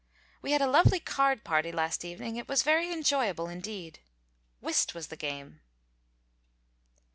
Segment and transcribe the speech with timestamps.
[0.41, 2.35] We had a lovely card party last evening.
[2.35, 3.99] It was very enjoyable, indeed.
[4.59, 5.61] Whist was the game.